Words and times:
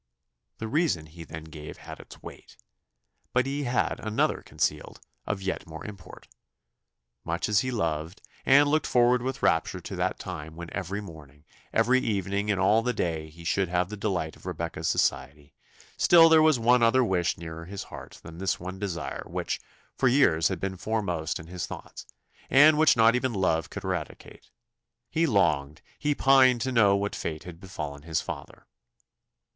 The 0.57 0.67
reason 0.67 1.05
he 1.05 1.23
then 1.23 1.43
gave 1.43 1.77
had 1.77 1.99
its 1.99 2.23
weight; 2.23 2.57
but 3.33 3.45
he 3.45 3.65
had 3.65 3.99
another 3.99 4.41
concealed, 4.41 4.99
of 5.27 5.43
yet 5.43 5.67
more 5.67 5.85
import. 5.85 6.27
Much 7.23 7.47
as 7.47 7.59
he 7.59 7.69
loved, 7.69 8.19
and 8.43 8.67
looked 8.67 8.87
forward 8.87 9.21
with 9.21 9.43
rapture 9.43 9.79
to 9.81 9.95
that 9.97 10.17
time 10.17 10.55
when 10.55 10.71
every 10.73 11.01
morning, 11.01 11.45
every 11.71 11.99
evening, 11.99 12.49
and 12.49 12.59
all 12.59 12.81
the 12.81 12.93
day, 12.93 13.29
he 13.29 13.43
should 13.43 13.67
have 13.69 13.89
the 13.89 13.95
delight 13.95 14.35
of 14.35 14.47
Rebecca's 14.47 14.87
society, 14.89 15.53
still 15.97 16.29
there 16.29 16.41
was 16.41 16.57
one 16.57 16.81
other 16.81 17.03
wish 17.03 17.37
nearer 17.37 17.65
his 17.65 17.83
heart 17.83 18.19
than 18.23 18.39
this 18.39 18.59
one 18.59 18.79
desire 18.79 19.21
which 19.27 19.59
for 19.95 20.07
years 20.07 20.47
had 20.47 20.59
been 20.59 20.77
foremost 20.77 21.39
in 21.39 21.45
his 21.45 21.67
thoughts, 21.67 22.07
and 22.49 22.75
which 22.75 22.97
not 22.97 23.13
even 23.15 23.33
love 23.33 23.69
could 23.69 23.83
eradicate. 23.83 24.49
He 25.11 25.27
longed, 25.27 25.83
he 25.99 26.15
pined 26.15 26.61
to 26.61 26.71
know 26.71 26.95
what 26.95 27.15
fate 27.15 27.43
had 27.43 27.59
befallen 27.59 28.01
his 28.01 28.19
father. 28.19 28.65